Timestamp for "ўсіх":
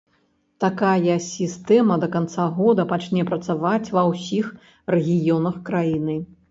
4.13-4.53